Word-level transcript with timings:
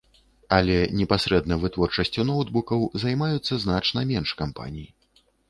Але 0.55 0.77
непасрэдна 0.99 1.57
вытворчасцю 1.63 2.25
ноўтбукаў 2.31 2.87
займаюцца 3.05 3.53
значна 3.67 3.99
менш 4.15 4.35
кампаній. 4.43 4.87